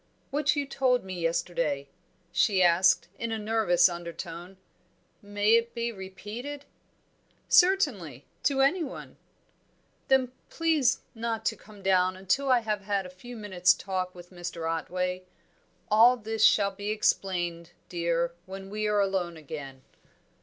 [0.31, 1.87] "What you told me yesterday,"
[2.31, 4.57] she asked, in a nervous undertone,
[5.21, 6.65] "may it be repeated?"
[7.47, 9.17] "Certainly to anyone."
[10.07, 14.31] "Then please not to come down until I have had a few minutes' talk with
[14.31, 14.67] Mr.
[14.67, 15.25] Otway.
[15.91, 19.83] All this shall be explained, dear, when we are alone again."